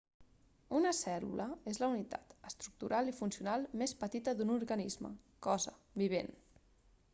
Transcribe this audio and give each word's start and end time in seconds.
una 0.77 0.93
cèl·lula 0.99 1.45
és 1.71 1.79
la 1.83 1.89
unitat 1.97 2.33
estructural 2.51 3.13
i 3.13 3.15
funcional 3.19 3.69
més 3.83 3.95
petita 4.01 4.35
d'un 4.41 4.57
organisme 4.57 5.15
cosa 5.51 5.79
vivent 6.05 6.37